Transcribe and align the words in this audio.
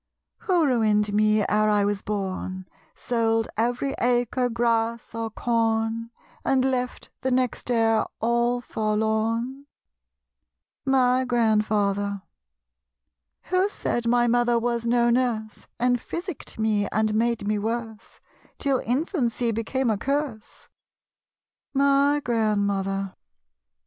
Who 0.39 0.65
ruined 0.65 1.13
me 1.13 1.41
ere 1.41 1.69
I 1.69 1.85
was 1.85 2.01
born, 2.01 2.67
Sold 2.95 3.47
every 3.55 3.93
acre, 4.01 4.49
grass 4.49 5.13
or 5.13 5.29
corn, 5.29 6.09
And 6.43 6.65
left 6.65 7.11
the 7.21 7.29
next 7.29 7.69
heir 7.69 8.05
all 8.19 8.61
forlorn? 8.61 9.67
My 10.85 11.23
Grandfather. 11.23 12.23
Who 13.43 13.69
said 13.69 14.07
my 14.07 14.25
mother 14.25 14.57
was 14.57 14.87
no 14.87 15.11
nurse. 15.11 15.67
And 15.79 16.01
physicked 16.01 16.57
me 16.57 16.87
and 16.87 17.13
made 17.13 17.45
me 17.47 17.59
worse, 17.59 18.19
Till 18.57 18.79
infancy 18.79 19.51
became 19.51 19.91
a 19.91 19.99
curse? 19.99 20.67
My 21.75 22.21
Grandmother. 22.23 23.13